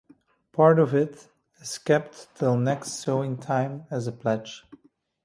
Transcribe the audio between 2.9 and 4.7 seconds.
sowing-time as a pledge.